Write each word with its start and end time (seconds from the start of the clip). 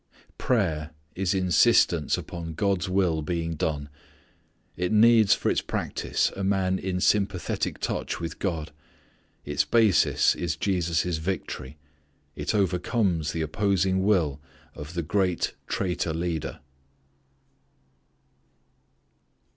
Prayer 0.39 0.89
is 1.13 1.35
insistence 1.35 2.17
upon 2.17 2.55
God's 2.55 2.89
will 2.89 3.21
being 3.21 3.53
done. 3.53 3.87
It 4.75 4.91
needs 4.91 5.35
for 5.35 5.51
its 5.51 5.61
practice 5.61 6.31
a 6.35 6.43
man 6.43 6.79
in 6.79 6.99
sympathetic 6.99 7.77
touch 7.77 8.19
with 8.19 8.39
God. 8.39 8.71
Its 9.45 9.63
basis 9.63 10.33
is 10.33 10.55
Jesus' 10.55 11.17
victory. 11.19 11.77
It 12.35 12.55
overcomes 12.55 13.31
the 13.31 13.43
opposing 13.43 14.01
will 14.01 14.41
of 14.73 14.95
the 14.95 15.03
great 15.03 15.53
traitor 15.67 16.15
leader. 16.15 16.61